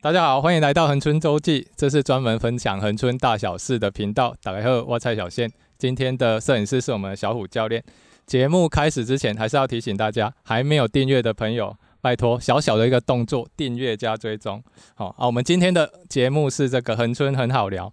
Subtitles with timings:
[0.00, 4.34] 大家好，欢迎来到恒春周记，这是专门分享恒春大小事的频道。
[4.42, 7.84] 打开后，我蔡小宪，今天的摄影师是我们小虎教练。
[8.26, 14.62] 节目开始之前，还是要提醒大家，还没有订阅的朋友，拜托小小的一个动作，订阅加追踪。
[14.94, 17.92] 好啊，我们今天的节目是这个恒春很好聊。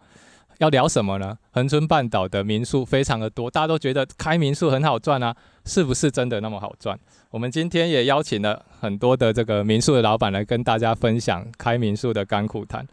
[0.60, 1.38] 要聊什么呢？
[1.52, 5.36] 恒春半岛的民宿非常的多，大家都觉得开民宿很好赚啊，
[5.66, 6.98] 是不是真的那么好赚？
[7.32, 12.86] 我们今天也邀请了很多的这个民宿的老板来跟大家分享开民宿的甘苦谈。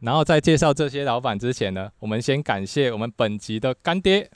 [0.00, 4.30] 然后在介绍这些老板之前呢，我们先感谢我们本集的干爹。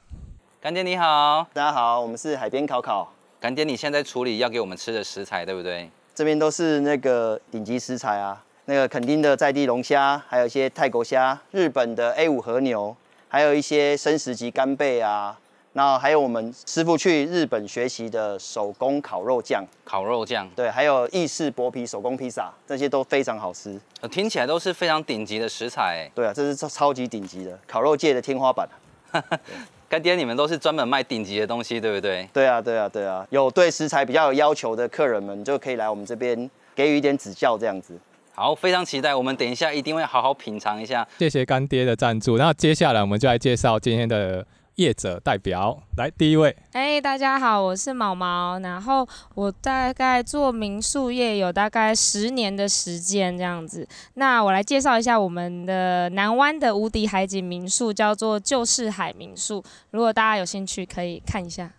[0.61, 3.13] 干爹你好，大家好，我们是海边烤烤。
[3.39, 5.89] 干爹，你现在处理要给我们吃的食材对不对？
[6.15, 8.43] 这边都是那个顶级食材啊。
[8.65, 12.97] 那个垦丁的在地龙虾，还有一些泰国虾，日本的 A 五和牛，
[13.29, 15.39] 还有一些生食级干贝啊，
[15.73, 23.81] 然后还有我们师傅去日本学习的手工烤肉酱，烤肉酱，对，还有意式薄皮手工披萨，这些都非常好吃。
[24.11, 26.11] 听起来都是非常顶级的食材。
[26.15, 28.69] 对啊，这是超超级顶级的烤肉界的天花板。
[29.89, 32.27] 干爹，你们都是专门卖顶级的东西，对不对？
[32.33, 37.95] 对啊，对啊，对啊，有对食材比较有要求的客人们，就可以来我们这边给予一点指教，这样子。
[38.35, 41.07] 好，非常期待，我们等一下一定会好好品尝一下。
[41.19, 45.83] 谢谢干爹的赞助，那接下来我们就来介绍今天的业者代表。
[45.97, 53.87] 来，第一位，哎，大家好，我是毛毛，然后我大概做民宿业有大概十年的时间这样子。
[54.15, 59.63] 那我来介绍一下我们的南湾的无敌海景民宿，叫做旧式海民宿。
[59.91, 61.71] 如果大家有兴趣，可以看一下。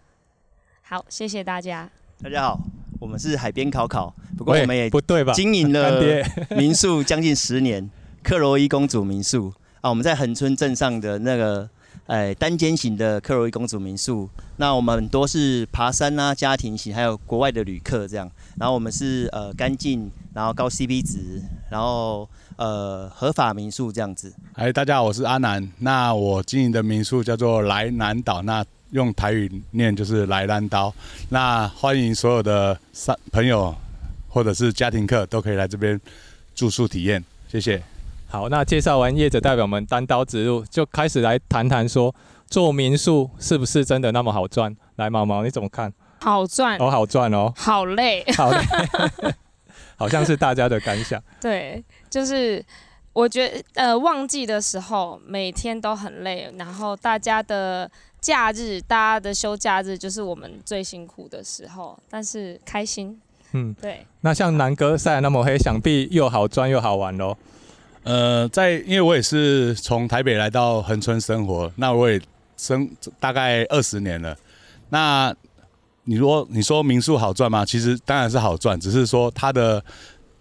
[0.82, 1.90] 好，谢谢大家。
[2.22, 2.60] 大家好。
[3.00, 5.34] 我们是海边考考，不过我们也 不对吧？
[5.34, 6.00] 经营了
[6.52, 7.90] 民宿将近十年，
[8.22, 11.70] 克罗伊公主民宿啊，我们在恒春镇上的那个
[12.08, 14.30] 哎单间型的克罗伊公主民宿。
[14.58, 18.30] 那我们很多是爬山啊、家庭型，还有国外的旅客这样。
[18.58, 24.34] 然后我们是呃干净，然后高 CP 值，然后呃合法民宿这样子。
[24.54, 25.72] 哎，大家好，我是阿南。
[25.80, 28.42] 那我经营的民宿叫做来南岛。
[28.42, 30.94] 那用台语念就是来南岛，
[31.30, 33.74] 那欢迎所有的三朋友
[34.28, 36.00] 或者是家庭客都可以来这边
[36.54, 37.82] 住宿体验，谢谢。
[38.34, 42.16] 好，那介绍完业者代表们单刀直入，就开始来谈谈说
[42.48, 44.76] 做民宿是不是真的那么好赚？
[44.96, 45.94] 来，毛毛你怎么看？
[46.20, 48.58] 好赚哦，好赚哦，好累，好累，
[49.98, 51.22] 好像是大家的感想。
[51.40, 52.66] 对，就是
[53.14, 57.88] 我觉得呃旺季的时候每天都很累，然后大家的。
[58.20, 63.20] 假日，大家的休假日就是我们最辛苦的时候，但是开心。
[63.52, 64.08] 嗯，对。
[64.22, 67.36] 那像南哥晒那么黑，想必又好赚又好玩喽。
[68.04, 72.22] 呃，在因为我也是从台北来到恒春生活，那我也
[72.58, 74.36] 生大概二十年了。
[74.90, 75.34] 那
[76.04, 77.66] 你说你说民宿好赚吗？
[77.66, 79.84] 其实当然是好赚，只是说它的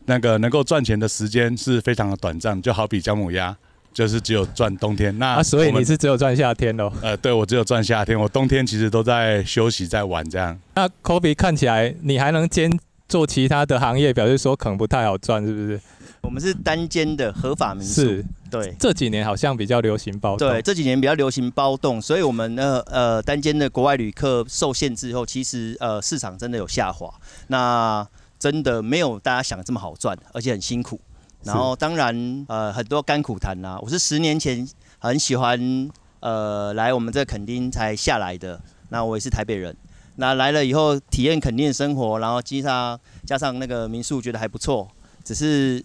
[0.06, 3.56] 那个能够赚钱的时间是非常的短暂，就好比姜母鸭。
[3.94, 6.90] 就是只有赚冬天，那、啊、所以你是只有赚夏天喽？
[7.02, 10.58] 呃，对，我只有赚夏天，我冬天其实都在休息，在玩这样。
[10.74, 12.72] 那 Kobe 看起来你还能兼
[13.06, 15.80] 做其他的行业，表示说可能不太好赚，是不是？
[16.22, 18.74] 我们是单间的合法民宿，是，对。
[18.78, 27.12] 这几年好像比较流行包栋，对，这几年比较流行包栋，所以我们呢，呃，单间的国外旅客受限制后，其实呃市场真的有下滑，
[27.48, 28.06] 那
[28.38, 30.98] 真的没有大家想的这么好赚，而且很辛苦。
[31.44, 33.76] 然后当然，呃，很多甘苦谈啊。
[33.82, 34.66] 我是十年前
[34.98, 35.90] 很喜欢，
[36.20, 38.60] 呃，来我们这垦丁才下来的。
[38.90, 39.76] 那我也是台北人。
[40.16, 44.88] 那来了以后体验垦丁的生活，然后加上加上那个民宿，觉得还不错。
[45.24, 45.82] 只是，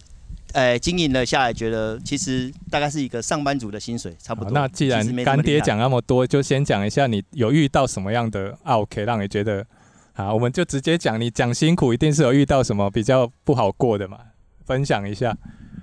[0.52, 4.50] 呃，经营了下来，觉得其实大概是一个上班族的薪水差不多。
[4.52, 9.66] 那既然干爹讲那么多，就先讲一下你有遇到什么样的 OK，让你觉得
[10.14, 14.18] 啊，我们就直接讲，你讲辛苦，一定是有遇到什么比较不好过的嘛。
[14.64, 15.34] 分享一下，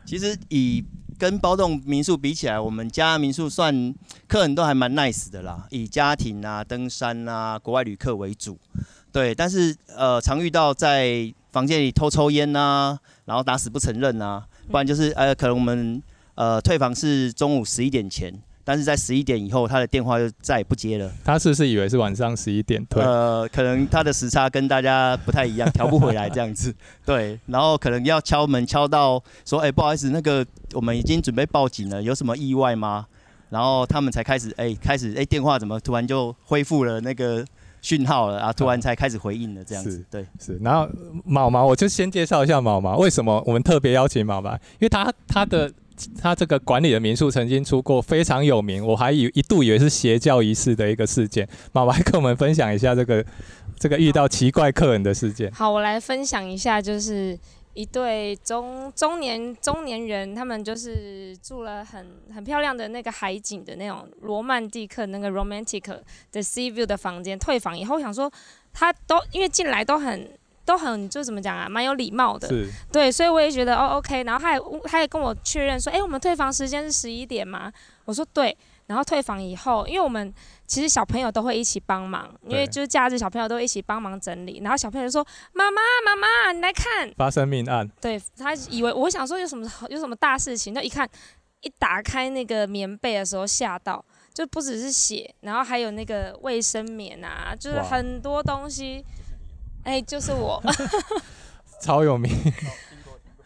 [0.06, 0.84] 其实以
[1.18, 3.94] 跟包栋民宿比起来，我们家民宿算
[4.28, 5.66] 客人都还蛮 nice 的啦。
[5.72, 8.60] 以家庭啊、登山啊、国外旅客为主，
[9.12, 9.34] 对。
[9.34, 16.02] 但是呃，常遇到在房间里偷抽烟呐、啊，然后打死不承认啊，不然就是呃，可能我们
[16.36, 18.34] 呃退房是中午十一点前。
[18.68, 21.08] 但是在十一点以后，他的电话就再也不接了。
[21.24, 23.00] 他是不是以为是晚上十一点退？
[23.00, 26.74] 呃，可能他的时差跟大家不太一样，调不回来这样子。
[27.06, 33.06] 对，然后可能要敲门敲到说，哎、欸，不好意思，那个我们已经准备报警了，有什么意外吗？
[33.52, 37.46] 然后他们才开始，哎、欸，开始，哎、欸，电话怎么突然就恢复了那个
[37.86, 38.38] 讯号了？
[38.38, 39.92] 然后突然才开始回应了这样子。
[39.92, 40.58] 是对，是。
[40.64, 40.90] 然后
[41.24, 44.54] 毛毛，我就先介绍一下毛毛，为什么我们特别邀请毛毛？
[44.54, 45.72] 因为他他的。
[46.22, 51.48] 他这个管理的民宿曾经出过非常有名，我还以一度以为是邪教仪式的一个事件。
[51.72, 53.26] 毛毛跟我们分享一下这个
[53.80, 55.50] 这个遇到奇怪客人的事件。
[55.54, 57.40] 好，我来分享一下，就是
[57.76, 65.84] 一对中中年中年人，他们就是住了很很漂亮的那个海景的那种罗曼蒂克那个 romantic
[66.32, 67.38] 的 sea view 的房间。
[67.38, 68.32] 退房以后，想说
[68.74, 70.28] 他都因为进来都很
[70.66, 72.50] 都很就怎么讲啊，蛮有礼貌的。
[72.92, 74.24] 对，所以我也觉得哦 OK。
[74.24, 77.72] 然后他也他也跟我确认说，哎，我们退房时间是十一点吗？
[78.06, 78.58] 我说对。
[78.88, 80.34] 然后退房以后，因为我们
[80.68, 84.60] 其实小朋友都会一起帮忙，因为就是假日小朋友都会一起帮忙整理。
[84.64, 91.10] 然后小朋友就说：“妈妈，妈妈，你来看，发生命案。”对，他以为我想说有什么有什么大事情，那一看
[91.62, 94.04] 一打开那个棉被的时候吓到，
[94.34, 99.04] 就不只是血，然后还有那个卫生棉啊，就是很多东西。
[99.84, 100.62] 哎，就是我，
[101.82, 102.32] 超有名。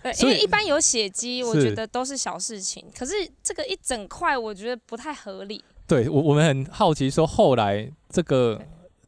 [0.01, 2.85] 对，因为一般有血迹，我觉得都是小事情。
[2.97, 3.13] 可是
[3.43, 5.63] 这个一整块，我觉得不太合理。
[5.87, 8.61] 对，我我们很好奇，说后来这个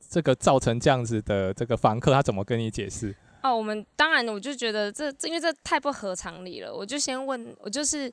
[0.10, 3.16] 这个造成这样子的这个房客，他怎么跟你解释？
[3.44, 6.74] 哦，我们当然，我就觉得这这，因为这太不合常理了。
[6.74, 8.12] 我就先问，我就是。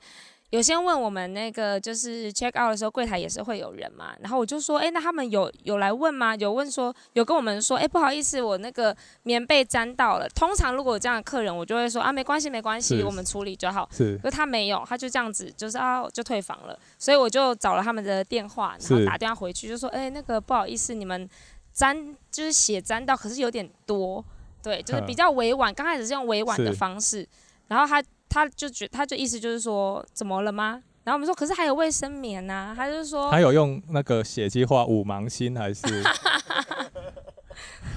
[0.50, 6.34] 有先问我们那个就是 check out 的时候，柜台也是会有人嘛，然后我就说，哎，那他们有有来问吗？
[6.36, 10.26] 有问说，有跟我们说，哎，不好意思，我那个棉被沾到了。
[10.30, 13.86] 通常如果有这样的客人，我就会说啊，没关系，没关系，我们处理就好。
[13.92, 16.78] 是，可是他没有，他就这样子，就是啊，就退房了。
[16.98, 21.28] 所以我就找了他们的电话，然后打电话回去，就说，哎，那个不好意思，你们
[21.74, 24.24] 沾就是血沾到，可是有点多，
[24.62, 27.28] 对，就是比较委婉，刚开始是用委婉的方式，
[27.66, 28.02] 然后他。
[28.28, 30.82] 他就觉，他就意思就是说，怎么了吗？
[31.04, 32.74] 然后我们说，可是还有卫生棉呐、啊。
[32.76, 35.82] 他就说，他有用那个血迹画五芒星还是？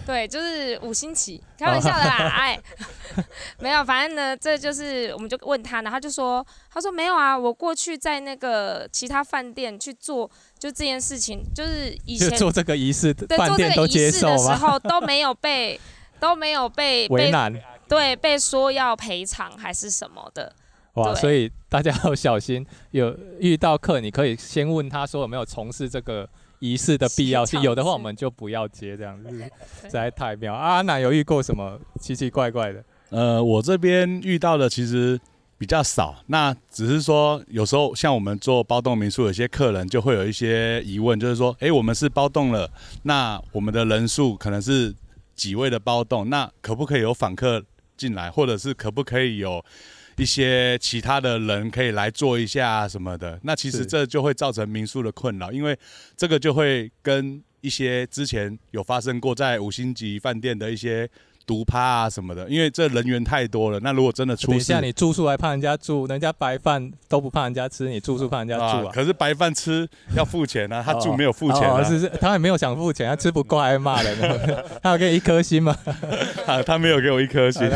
[0.03, 2.59] 对，就是五星旗，开玩笑的啦，哎，
[3.59, 10.25] 没有，反正呢，这就是，我们就问他，然后他就说，他说没有啊，我过去在那个其他饭店去做，
[10.57, 15.79] 就这件事情，就是以前做这个仪式，对，做这个仪式的时候都没有被，
[16.19, 17.53] 都没有被为难。
[17.91, 20.55] 对，被说要赔偿还是什么的，
[20.93, 21.13] 哇！
[21.13, 26.25] 所以大家要小心，有遇到客，你可以先问他说有没有从事这个
[26.59, 29.29] 仪式的必要性，有的话我们就不要接这样子，
[29.83, 30.53] 实在太妙。
[30.53, 32.81] 阿南有遇过什么奇奇怪怪的？
[33.09, 35.19] 呃，我这边遇到的其实
[35.57, 42.71] 比较少，那只是说有时候像我们做包栋民宿，有些客人就会有一些疑问，就是说，哎，我们是包栋了，
[43.03, 44.95] 那我们的人数可能是
[45.35, 47.61] 几位的包栋，那可不可以有访客？
[48.01, 49.63] 进来，或者是可不可以有
[50.17, 53.39] 一些其他的人可以来做一下什么的？
[53.43, 55.77] 那其实这就会造成民宿的困扰，因为
[56.17, 61.07] 这个就会跟一些之前有发生过在五星级饭店的一些。
[61.51, 63.77] 独趴啊什么的，因为这人员太多了。
[63.81, 68.85] 那如果真的出事，像你住宿还怕人家住，人家白饭都不怕人家吃，你住宿怕人家住啊？
[68.87, 71.79] 啊可是白饭吃要付钱啊， 他住没有付钱啊？
[71.79, 74.17] 哦哦、是是，他也没有想付钱，他吃不够还骂人，
[74.81, 75.75] 他有给你一颗星吗？
[76.47, 77.69] 啊，他没有给我一颗星。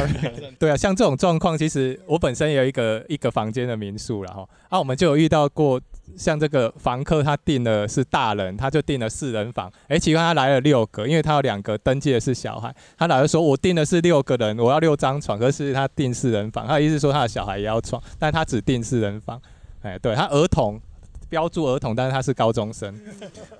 [0.57, 5.81] 对啊，像这种状况，其实我本身也有一个一个房间的民宿了哈，啊，我们就有遇到过。
[6.17, 9.71] 像这个房客他订的是大人，他就订了四人房。
[9.87, 12.73] 哎，奇怪，他来了六个，因为他有两个登记的是小孩。
[12.97, 16.65] 他老是说，我订的是六个人，我要六张床，可是他订四人房。
[16.65, 19.41] 他的意思说他的小孩也要床，但他只订四人房。
[19.83, 20.81] 哎，对他儿童
[21.29, 22.97] 标注儿童，但是他是高中生。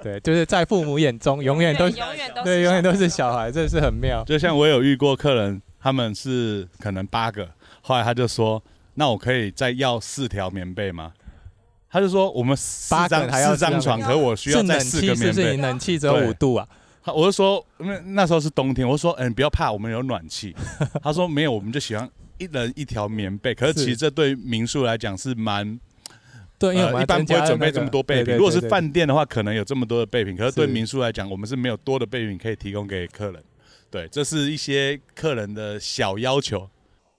[0.02, 4.24] 对， 就是在父母眼中永远都永远都对，永远都是小孩，这是很妙。
[4.24, 7.48] 就像我有遇过客人，他们是可能八个，
[7.82, 8.64] 后来他就说，
[8.96, 11.12] 那我可以再要四条棉被吗？
[11.96, 15.32] 他就说我们四张四张床，可我需要再四个棉被。
[15.32, 16.68] 是冷气，冷气只有五度啊。
[17.06, 20.54] 我就说，那那时候是冬天，我说，嗯，不要怕，我们有暖气。
[21.02, 23.56] 他说没有，我们就喜欢一人一条棉被。
[23.56, 25.80] 可是其实这对民宿来讲是蛮，
[26.60, 28.36] 对，因为一般不会准备这么多备品。
[28.36, 30.36] 如果是饭店的话，可能有这么多的备品。
[30.36, 33.42] 可是对民宿来讲，我们是没有多的备品可以提供给客人。
[33.90, 36.70] 对，这是一些客人的小要求。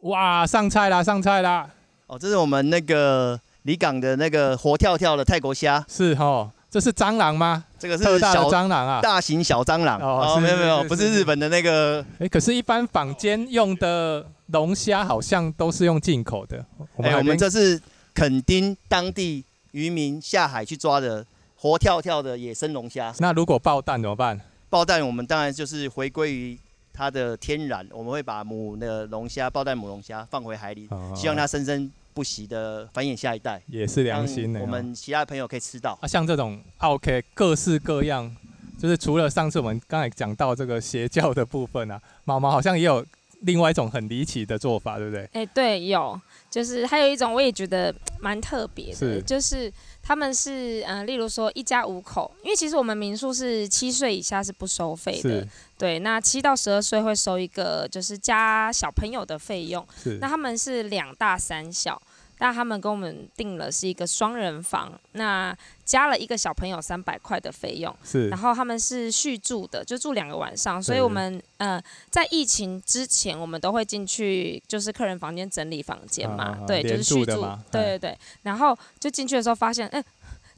[0.00, 1.70] 哇，上菜啦，上菜啦！
[2.08, 3.40] 哦，这是我们那个。
[3.66, 7.64] 离港的那个活跳跳的泰国虾是哈，这是蟑螂吗？
[7.76, 12.04] 这个是小蟑螂啊，大型小蟑螂哦，没有没有，不是日本的那个。
[12.20, 16.64] 哎，可是，一般坊间用的龙虾好像都是用进口的。
[17.02, 17.80] 哎，我们这是
[18.14, 23.12] 垦丁当地渔民下海去抓的活跳跳的野生龙虾。
[23.18, 24.40] 那如果爆蛋怎么办？
[24.70, 26.56] 爆蛋我们当然就是回归于
[26.96, 31.92] 它的天然，我们会把母的龙虾抱在母龙虾放回海里，希望它生生。
[32.16, 34.58] 不息的繁衍下一代，也是良心的。
[34.58, 38.34] 我们其他朋友可以吃到啊，像这种 OK，各式各样，
[38.80, 43.04] 就是除了上次我们刚才讲到这个邪教的部分啊，毛毛好像也有
[43.46, 45.22] 另外一种很离奇的做法，对不对？
[45.32, 49.22] 哎、欸，对，有，就是还有一种我也觉得蛮特别的，是。
[49.22, 49.72] 就是
[50.02, 55.46] 他们是嗯、呃，例如说一家五口，因为其实我们民宿是七岁以下是不收费的，
[55.78, 62.00] 对，那七到十二岁会收一个就是加小朋友的费用，是，那他们是两大三小。
[62.38, 68.28] 但他们跟我们订了是一个双人房，那加了一个小朋友三百块的费用，是。
[68.28, 77.40] 然后他们是续住的，就住两个晚上，所以我们呃在疫情之前，我们都会进去就是客人房间整理房间嘛，啊啊啊对，就是续住，
[77.70, 78.18] 对对对。
[78.42, 80.04] 然后就进去的时候发现，哎，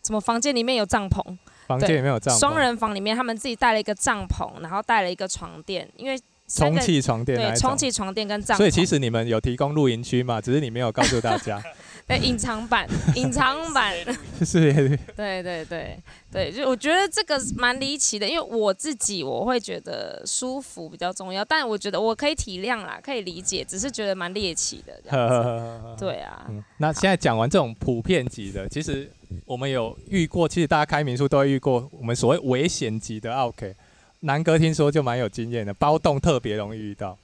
[0.03, 1.23] 怎么房间里面有帐篷？
[1.67, 2.39] 房间里面有帐篷。
[2.39, 6.21] 双人房里面他们自己带了一个帐篷，然后带了一个床垫，因为。
[6.49, 8.59] 充气床垫，对，充气床垫跟帐篷。
[8.59, 10.41] 所以其实你们有提供露营区嘛？
[10.41, 11.63] 只是你没有告诉大家。
[12.09, 13.95] 对，隐藏版，隐藏版。
[14.41, 14.73] 是。
[15.15, 15.99] 对对对
[16.33, 26.03] 对，就我觉得这个蛮离奇的，因为我自己我会觉得舒服比较重要，但我觉得我可以体谅啦，可以理解，只是觉得蛮猎奇的这样子。
[26.03, 26.47] 对啊。
[26.49, 29.11] 嗯，那现在讲完这种普遍级的，其实
[29.45, 33.75] 我们有遇过，其实大家开民宿都会遇过我们所谓危险级的 OK。
[34.21, 37.17] 南哥听说就蛮有经验的，包栋特别容易遇到。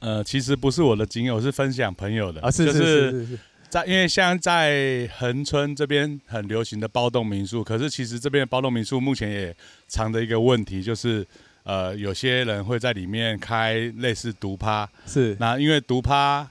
[0.00, 2.40] 呃，其实不是我的经验，我是分享朋友的。
[2.40, 3.38] 啊，是是是是是。
[3.68, 9.56] 在因为像在恒春这边很流行的包栋民宿，可是其实这边的包栋民宿目前也
[9.88, 11.26] 藏着一个问题，就是
[11.62, 14.86] 呃，有些人会在里面开类似毒趴。
[15.06, 15.34] 是。
[15.40, 16.46] 那因为毒趴，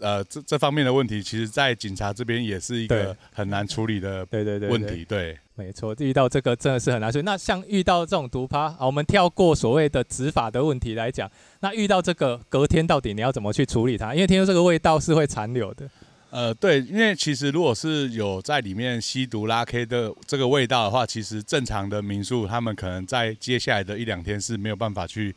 [0.00, 5.04] 呃，这这方面的问题，其实在警察这边也是一个很难处理的对对对问题。
[5.04, 5.38] 对。
[5.56, 7.12] 没错，遇到这个真的是很难。
[7.12, 14.12] 处理，那像遇到这种毒趴啊，我们跳过所谓的执法的问题来讲，那遇到这个隔天到底你要怎么去处理它？
[14.12, 15.88] 因为听说这个味道是会残留的。
[16.30, 25.32] 呃，对，因为其实如果是有在里面吸毒拉 K 的这个味道的话，其实正常的民宿他们可能在接下来的一两天是没有办法去。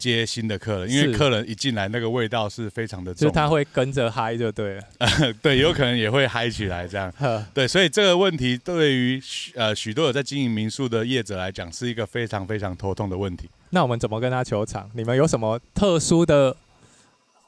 [0.00, 4.82] 接新的客人，因为客人一进来，那个味道是非常的重，就他会跟着嗨就对了，
[5.42, 7.12] 对，有可能也会嗨起来这样，
[7.52, 9.22] 对，所以这个问题对于
[9.54, 13.48] 呃许多有在经营民宿的业者来讲，是一个非常非常头痛的问题。
[13.68, 14.90] 那我们怎么跟他求场？
[14.94, 16.56] 你们有什么特殊的？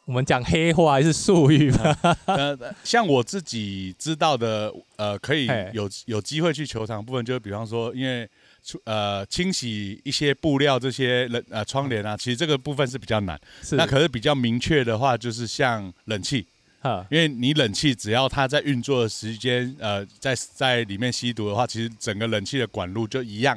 [0.04, 1.96] 我们讲黑话还是术语吗？
[2.26, 8.28] 呃， 像我自己知道的，呃，可以有有机会去球场部分，就是比方说，因为。
[8.84, 13.40] 呃，清洗一些布料这些冷呃窗帘啊，其实这个部分是比较难。
[13.62, 13.76] 是。
[13.76, 16.46] 那可是比较明确的话，就是像冷气。
[17.10, 23.56] 因为你冷气只要它在运作的时间，呃，在在里面吸毒的话，其实整个冷气的管路就一样，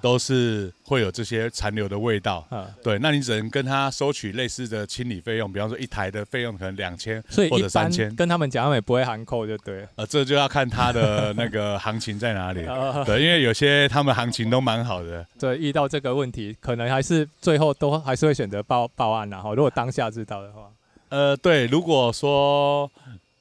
[0.00, 2.46] 都是会有这些残留的味道。
[2.82, 9.88] 对，那你只能跟他收取类似的清理费用，比方说一台的费用可能两千或者三千，跟他们讲，他们也不会含扣就对了。
[9.96, 12.62] 呃，这就要看他的那个行情在哪里。
[13.04, 15.26] 对，因为有些他们行情都蛮好的。
[15.38, 20.70] 对，遇到这个问题，可能还是最后都还是会选择报报案然后，如果当下知道的话。
[21.10, 22.90] 呃，对，如果说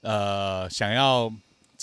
[0.01, 1.31] 呃想要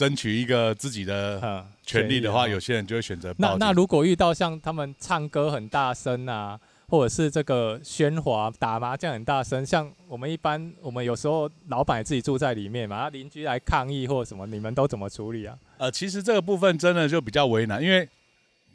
[0.01, 3.35] 争取一个自己的权利的话，有些人就会选择。
[3.37, 15.55] 那那如果遇到像他们唱歌很大声啊，或者是这个喧哗、打麻将很大声，像我们一般，我们有时候老板自己住在里面嘛，邻居来抗议或者什么，你们都怎么处理啊？
[15.77, 18.09] 呃，其实这个部分真的就比较为难，因为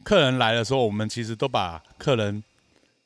[0.03, 2.43] 客人来的时候，我们其实都把客人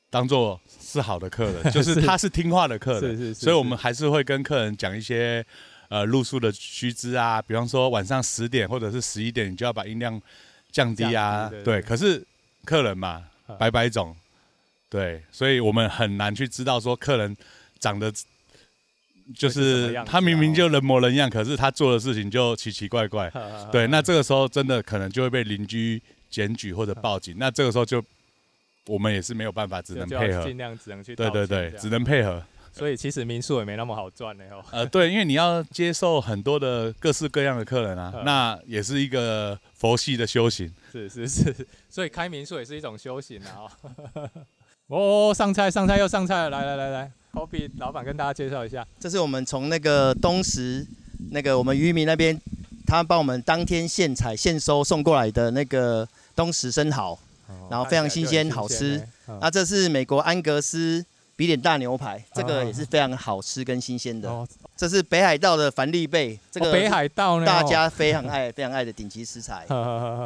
[0.09, 0.59] 当做。
[0.81, 5.45] 是好的客人， 就是他是听话的客人，是是，所以我们还是会跟客人讲一些
[5.89, 10.19] 呃露宿的须知啊，比方说晚上十点或者是十一点，你就要把音量
[10.71, 11.81] 降低啊，对，对，对。
[11.81, 12.25] 可是
[12.63, 13.25] 客人嘛，
[13.59, 14.15] 百百种，
[14.89, 17.35] 对，所以我们很难去知道说客人
[17.77, 18.09] 长得
[19.35, 23.31] 就是他明明就人模人样，可是他做的事情就奇奇怪怪，
[23.71, 23.85] 对。
[23.87, 28.03] 那这个时候真的可能就会被邻居检举或者报警，那这个时候就。
[28.85, 31.15] 我们也是没有办法，只能配合，尽量只能去。
[31.15, 32.43] 对对对，只能配合。
[32.71, 34.63] 所以其实民宿也没那么好赚的哦。
[34.71, 40.71] 呃，对，因为你要接受很多的各式各样的客人啊，那也是一个佛系的修行。
[40.91, 43.67] 是是是，所以开民宿也是一种修行啊。
[44.87, 50.85] 哦， 上菜上菜又上菜了，来来来来，Kobe 老板跟大家介绍一下，这是我们从那个东石
[51.31, 52.39] 那个我们渔民那边，
[52.85, 57.17] 他帮我们当天现采现收送过来的那个东石生蚝。
[57.67, 59.01] 然后非常新鲜，好吃。
[59.41, 61.03] 那这是美国安格斯
[61.39, 64.45] 比脸大牛排，这个也是非常好吃跟新鲜的。
[64.75, 69.65] 这是北海道的帆立贝，这个北海道呢大家非常爱、非常爱的顶级食材。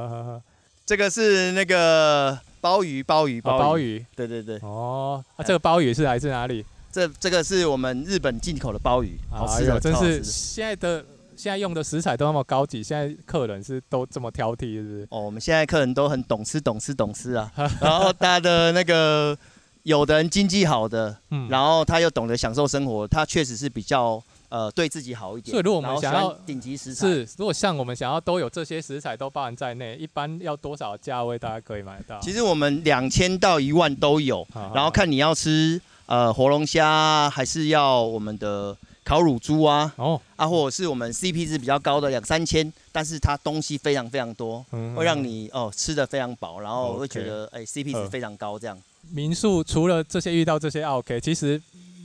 [0.84, 4.04] 这个是那个鲍鱼，鲍鱼，鲍鱼。
[4.16, 4.58] 对对对。
[4.64, 6.66] 哦，啊这个鲍鱼是来自哪里？
[6.92, 11.06] 这这个是我们日本进口的鲍鱼，好吃的，真是现在的。
[11.36, 15.08] 现在用的食材都那么高级，现在客人是都这么挑剔，是不是？
[15.10, 17.52] 哦，我们现在客人都很懂吃、懂吃、懂吃啊。
[17.82, 19.38] 然后大家的那个
[19.84, 25.52] 有的人经济好的，嗯，然后他又懂得享受生活，他确实是比较呃对自己好一点。
[25.52, 32.18] 所以如果我们想要顶级食材，是如果像我们想要都有这些食材都包含在内，一般要多少价位大家可以买到？
[32.22, 48.78] 其实我们两千到一万都有，好好然后看你要吃呃活龙虾，还是要我们的烤乳猪啊，哦，啊或者是我们 CP 值比较高的两三千，但是它东西非常非常多，嗯会让你哦吃的非常饱，然后会觉得哎 CP 值非常高这样。
[49.12, 51.62] 民宿除了这些遇到这些 OK，其实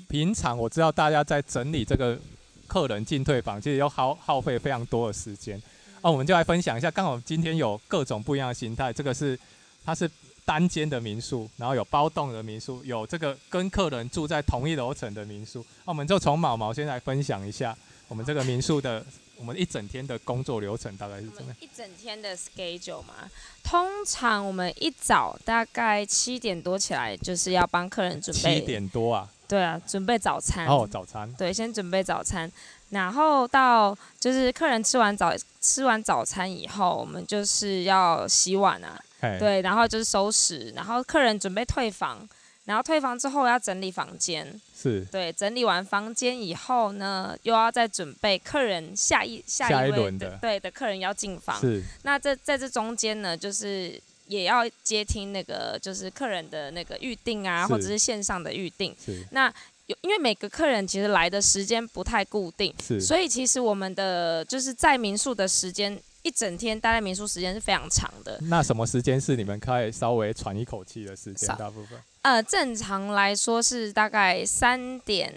[0.08, 2.18] 平常我知道大家在整理这个
[2.66, 5.60] 客人进退房，其实要耗耗费非常多的时间。
[6.00, 9.38] 啊，我们就来分享一下，刚好今天有各种不一样的形态，这个是
[9.84, 10.08] 它是
[10.44, 15.64] 单间的民宿，然后有包栋的民宿，有这个跟客人住在同一楼层的民宿。
[15.84, 17.76] 那我们就从毛毛先来分享一下
[18.06, 19.04] 我们这个民宿的
[19.38, 21.56] 我们一整天的工作流程大概是怎么样？
[21.60, 23.14] 一整天的 schedule 嘛，
[23.62, 28.60] 通常我们一早大概七点多起来，就是要帮客人准备。
[28.60, 29.28] 七点多啊？
[29.46, 30.66] 对啊，准备早餐。
[30.66, 31.32] 哦，早餐。
[31.34, 32.50] 对，先准备早餐，
[32.90, 42.28] 然后到就是客人吃完早吃完早餐以后，我们就是要洗碗啊，嘿，对，然后就是收拾，然后客人准备退房，
[42.68, 45.02] 然后退房之后要整理房间，是。
[45.10, 50.38] 对，整理完房间以后呢，又要再准备客人下一下下一一位轮的。
[50.42, 51.82] 对的客人要进房，是。
[52.02, 58.94] 那这在这中间呢，就是也要接听那个就是客人的那个预定啊，或者是线上的预定。
[59.02, 59.24] 是。
[59.30, 59.50] 那
[59.86, 68.38] 有因为每个客人其实来的时间不太固定，是，所以其实我们的就是在民宿的时间，一整天待在民宿时间是非常长的。
[68.42, 71.48] 那什么时间是你们可以稍微喘一口气的时间？
[71.56, 71.98] 大部分
[72.28, 75.32] 呃，正常来说是大概三点，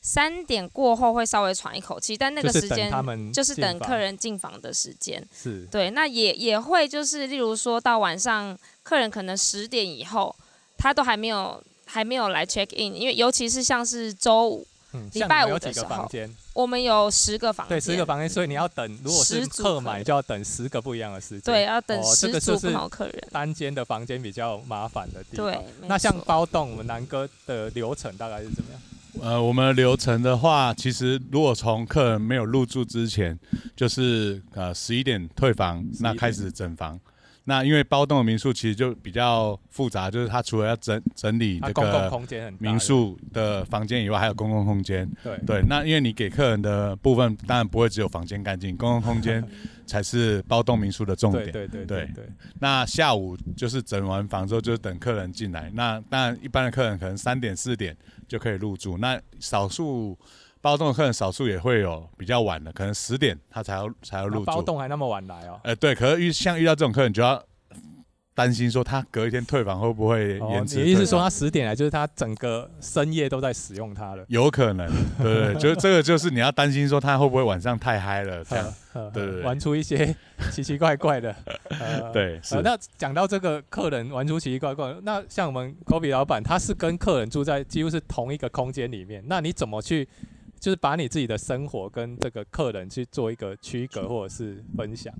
[0.00, 2.90] 三点过后会稍微喘一口气，但那个时间
[3.32, 5.24] 就是等客人进房的时间。
[5.32, 10.34] 是对，那也也会就是，例如说到晚上，客人可能十点以后，
[10.76, 16.34] 他都还没有还没有来 check in，因为尤其是像是周五，嗯，礼拜五的时候个房间？
[16.54, 21.40] 我们有十个房间，对，十个房间，所以你要等，如果是客买就要等十个不一样的时间。
[21.40, 23.28] 对，要等十组不个就是同客人。
[23.30, 25.46] 单间的房间比较麻烦的地方。
[25.46, 28.80] 对，那像包栋，我们南哥的流程大概是怎么样？
[29.22, 33.38] 呃，我们流程的话，其实如果从客人没有入住之前，
[33.74, 37.00] 就是呃十一点退房，那开始整房。
[37.48, 42.12] 那因为包栋的民宿其实就比较复杂，就是它除了要整整理这个
[42.58, 45.08] 民宿的房间以外，还有公共空间。
[45.22, 49.42] 对对，那因为你给客人的部分，当然不会只有房间干净，公共空间
[49.86, 51.44] 才是包栋民宿的重点。
[51.44, 52.28] 对对对对对对，
[52.58, 55.70] 那下午就是整完房之后，就是等客人进来。
[55.72, 58.98] 那当然，一般的客人可能三点四点就可以入住。
[58.98, 60.18] 那少数
[60.66, 64.44] 包栋的客人，少数也会有比较晚的，可能十点他才要才要入住。
[64.46, 65.60] 包栋还那么晚来哦。
[65.62, 67.40] 呃，对，可是遇像遇到这种客人，就要
[68.34, 74.24] 担心说他隔一天退房会不会哦，延迟、你的意思说他十点来，就是他整个深夜都在使用它了。
[74.26, 74.90] 有可能，
[75.22, 78.66] 对就这个就是你要担心说他会不会晚上太嗨了这样。
[78.92, 80.12] 呃对对对玩出一些
[80.50, 81.32] 奇奇怪怪的。
[81.78, 82.62] 呃对，是呃，。
[82.62, 90.08] 那讲到这个客人玩出奇奇怪怪，那像我们 Kobe 老板，他是跟客人住在几乎是同一个空间里面，那你怎么去，
[90.66, 95.14] 就是把你自己的生活跟这个客人去做一个区隔或者是分享？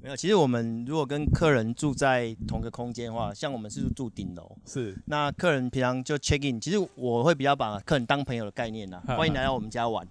[0.00, 10.06] 没有，其实我们如果跟客人住在同个空间的话，像我们是住顶楼，是那客人平常就 check in，其实我会比较把客人当朋友的概念呐，嗯欢迎来到我们家玩。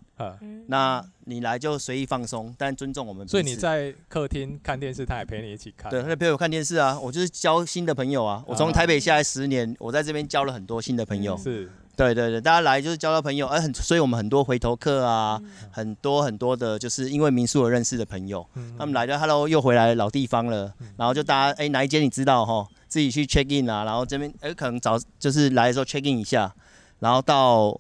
[0.68, 3.26] 那你来就随意放松，但尊重我们。
[3.26, 5.90] 所以你在客厅看电视，他也陪你一起看。
[5.90, 8.44] 对，他就陪我看电视啊，我就是交新的朋友啊。
[8.46, 11.38] 我从台北下来十年，我在这边交了很多新的朋友。
[11.38, 18.76] 是对对对，大家来就是交到朋友，而很，所以我们很多回头客啊，很多很多的，就是因为民宿而认识的朋友，嗯。
[18.78, 26.54] 他们来就 Hello 又回来老地方了，然后就大家哎哪一间你知道哈，自己去 check in 啊，然后这边哎可能早就是来的时候 check in 一下，
[27.00, 27.80] 然后到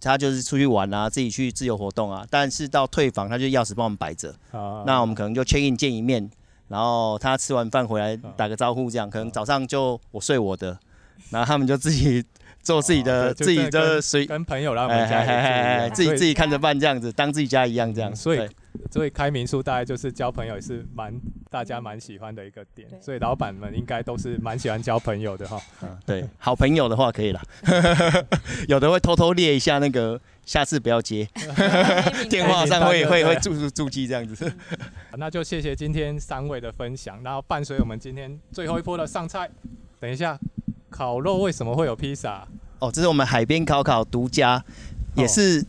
[0.00, 4.84] 他就是出去玩啊，自己去自由活动啊，但是到退房他就钥匙帮我们摆着，啊。
[4.86, 6.30] 那我们可能就 check in 见一面，
[6.68, 10.78] 然后他吃完饭回来打个招呼这样，可能早上就我睡我的，
[11.30, 12.24] 然后他们就自己
[12.66, 14.26] 做自己的、哦自己的随。
[14.26, 18.10] 跟朋友来我们家自己自己看着办这样子，当自己家一样这样。
[18.10, 18.48] 嗯所以对
[18.90, 21.12] 所以开民宿大概就是交朋友也是蛮
[21.50, 25.58] 大家蛮喜欢的一个点，所以老板们应该都是蛮喜欢交朋友的哈。
[25.82, 27.40] 嗯对，好朋友的话可以了，
[28.68, 31.26] 有的会偷偷列一下那个，下次不要接，
[32.28, 34.52] 电话上会会会注注注记这样子。
[35.16, 39.50] 那就谢谢今天三位的分享，然后伴随我们今天最后一波的上菜。
[39.98, 40.38] 等一下，
[40.96, 42.42] 烤肉为什么会有披萨？
[42.78, 44.64] 哦，这是我们海边烤烤独家，
[45.14, 45.62] 也是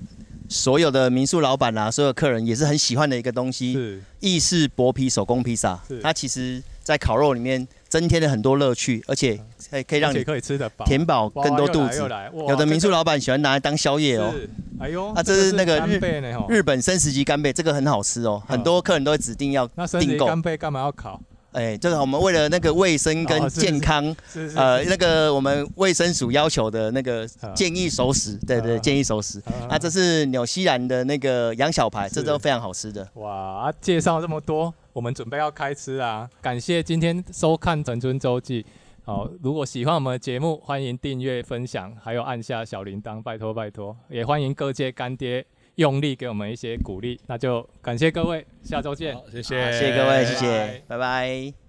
[0.48, 3.74] 所有的民宿老板啊，所有客人也是很喜欢的一个东西。
[3.74, 9.38] 是意式薄皮手工披萨，它其实在烤肉里面增添了很多乐趣，而且
[9.70, 12.10] 可以可以让你可以吃得饱，填饱更多肚子。
[12.34, 14.34] 有的民宿老板喜欢拿来当宵夜哦。
[14.80, 16.00] 哎呦，啊，这是那个日
[16.48, 19.82] 日本生食级干贝，这个很好吃哦，很多客人都会指定要订购。
[19.82, 21.22] 那生食干贝干嘛要烤？
[21.54, 24.16] 哎，这个我们为了那个卫生跟健康，
[24.56, 29.42] 呃，那个我们卫生署要求的那个建议熟食，对对，建议熟食。
[29.68, 33.08] 啊，这是纽西兰的那个羊小排，这都非常好吃的。
[33.16, 36.30] 哇，介绍这么多，我们准备要开吃啊！
[36.42, 38.66] 感谢今天收看陈春周记。
[39.04, 43.96] 好，如果喜欢我们的节目，欢迎订阅、分享，还有按下小铃铛，拜托拜托。
[44.10, 45.46] 也欢迎各界干爹
[45.78, 47.20] 用力给我们一些鼓励。
[47.26, 49.16] 那就感谢各位，下周见。
[49.32, 51.67] 谢谢，谢谢各位，谢谢，拜拜。